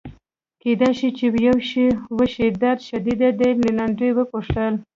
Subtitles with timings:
[0.63, 1.85] کیدای شي چي یو څه
[2.17, 4.73] وشي، درد شدید دی؟ رینالډي وپوښتل.